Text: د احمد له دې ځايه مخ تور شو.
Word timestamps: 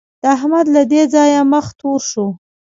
د 0.21 0.23
احمد 0.35 0.65
له 0.75 0.83
دې 0.91 1.01
ځايه 1.13 1.41
مخ 1.51 1.65
تور 1.79 1.99
شو. 2.09 2.27